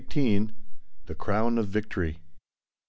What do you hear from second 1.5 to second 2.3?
OF VICTORY.